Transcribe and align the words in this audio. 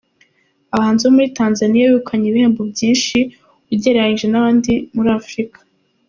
Abahanzi 0.73 1.01
bo 1.03 1.11
muri 1.15 1.29
Tanzania 1.39 1.87
begukanye 1.89 2.25
ibihembo 2.27 2.61
byinshi 2.71 3.17
ugereranyije 3.73 4.25
n’abandi 4.29 4.71
muri 4.95 5.09
Afurika. 5.19 5.59